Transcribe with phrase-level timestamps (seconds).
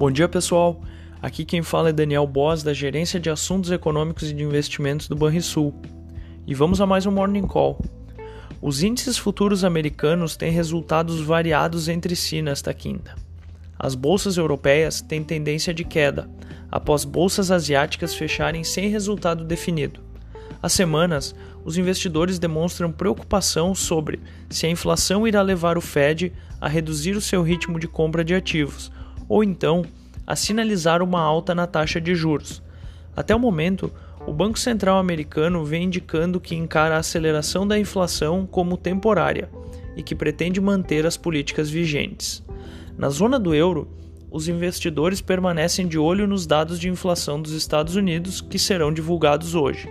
[0.00, 0.80] Bom dia, pessoal.
[1.20, 5.14] Aqui quem fala é Daniel Boas, da Gerência de Assuntos Econômicos e de Investimentos do
[5.14, 5.74] Banrisul.
[6.46, 7.78] E vamos a mais um Morning Call.
[8.62, 13.14] Os índices futuros americanos têm resultados variados entre si nesta quinta.
[13.78, 16.30] As bolsas europeias têm tendência de queda,
[16.72, 20.00] após bolsas asiáticas fecharem sem resultado definido.
[20.62, 26.68] Há semanas, os investidores demonstram preocupação sobre se a inflação irá levar o Fed a
[26.68, 28.90] reduzir o seu ritmo de compra de ativos
[29.30, 29.84] ou então
[30.26, 32.60] a sinalizar uma alta na taxa de juros.
[33.16, 33.92] Até o momento,
[34.26, 39.48] o Banco Central americano vem indicando que encara a aceleração da inflação como temporária
[39.96, 42.44] e que pretende manter as políticas vigentes.
[42.98, 43.88] Na zona do euro,
[44.32, 49.54] os investidores permanecem de olho nos dados de inflação dos Estados Unidos que serão divulgados
[49.54, 49.88] hoje,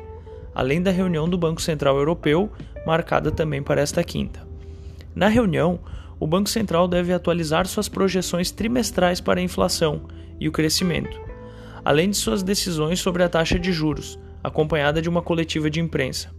[0.54, 2.52] além da reunião do Banco Central Europeu,
[2.86, 4.46] marcada também para esta quinta.
[5.16, 5.80] Na reunião,
[6.20, 10.02] o Banco Central deve atualizar suas projeções trimestrais para a inflação
[10.40, 11.20] e o crescimento,
[11.84, 16.30] além de suas decisões sobre a taxa de juros, acompanhada de uma coletiva de imprensa.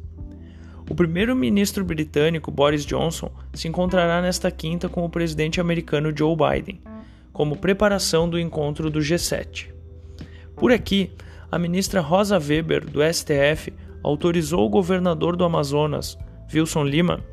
[0.89, 6.81] O primeiro-ministro britânico Boris Johnson se encontrará nesta quinta com o presidente americano Joe Biden,
[7.33, 9.69] como preparação do encontro do G7.
[10.57, 11.13] Por aqui,
[11.51, 16.19] a ministra Rosa Weber, do STF, autorizou o governador do Amazonas,
[16.53, 17.25] Wilson Lima,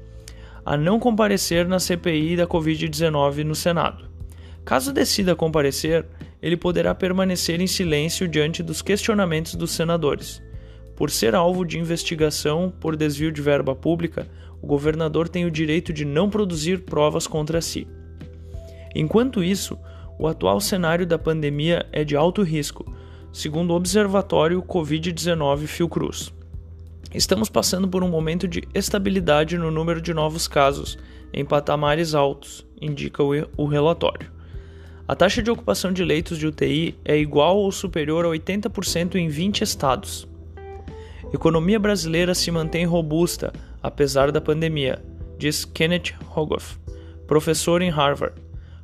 [0.67, 4.03] a não comparecer na CPI da Covid-19 no Senado.
[4.65, 6.05] Caso decida comparecer,
[6.41, 10.43] ele poderá permanecer em silêncio diante dos questionamentos dos senadores.
[10.93, 14.27] Por ser alvo de investigação por desvio de verba pública,
[14.61, 17.87] o governador tem o direito de não produzir provas contra si.
[18.93, 19.79] Enquanto isso,
[20.19, 22.93] o atual cenário da pandemia é de alto risco,
[23.31, 26.35] segundo o Observatório Covid-19 Fiocruz.
[27.13, 30.97] Estamos passando por um momento de estabilidade no número de novos casos,
[31.33, 34.29] em patamares altos, indica o relatório.
[35.07, 39.29] A taxa de ocupação de leitos de UTI é igual ou superior a 80% em
[39.29, 40.27] 20 estados.
[41.33, 45.01] Economia brasileira se mantém robusta, apesar da pandemia,
[45.37, 46.77] diz Kenneth Hogoff,
[47.25, 48.35] professor em Harvard.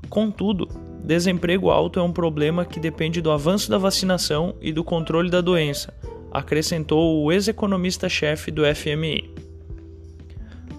[0.09, 0.69] Contudo,
[1.03, 5.41] desemprego alto é um problema que depende do avanço da vacinação e do controle da
[5.41, 5.93] doença,
[6.33, 9.29] acrescentou o ex-economista-chefe do FMI.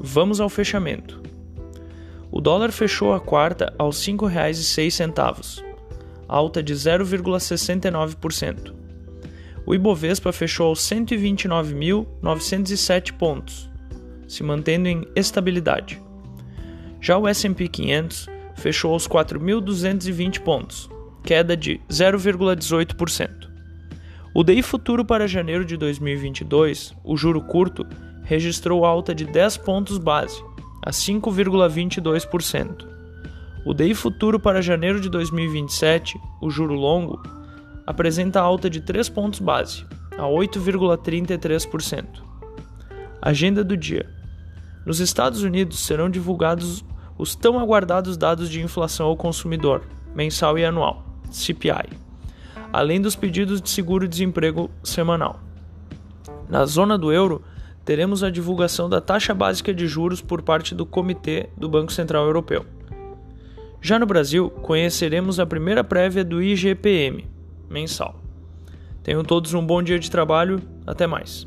[0.00, 1.22] Vamos ao fechamento.
[2.30, 5.62] O dólar fechou a quarta aos R$ 5,06,
[6.26, 8.74] alta de 0,69%.
[9.64, 13.70] O Ibovespa fechou aos 129.907 pontos,
[14.26, 16.02] se mantendo em estabilidade.
[17.00, 18.26] Já o S&P 500
[18.56, 20.90] fechou aos 4.220 pontos,
[21.22, 23.53] queda de 0,18%.
[24.36, 27.86] O DI futuro para janeiro de 2022, o juro curto,
[28.24, 30.42] registrou alta de 10 pontos base,
[30.84, 32.84] a 5,22%.
[33.64, 37.22] O DI futuro para janeiro de 2027, o juro longo,
[37.86, 39.86] apresenta alta de 3 pontos base,
[40.18, 42.04] a 8,33%.
[43.22, 44.10] Agenda do dia.
[44.84, 46.84] Nos Estados Unidos serão divulgados
[47.16, 52.03] os tão aguardados dados de inflação ao consumidor, mensal e anual, CPI
[52.74, 55.38] além dos pedidos de seguro-desemprego semanal.
[56.48, 57.40] Na zona do euro,
[57.84, 62.26] teremos a divulgação da taxa básica de juros por parte do Comitê do Banco Central
[62.26, 62.66] Europeu.
[63.80, 67.24] Já no Brasil, conheceremos a primeira prévia do IGPM
[67.70, 68.20] mensal.
[69.04, 71.46] Tenham todos um bom dia de trabalho, até mais.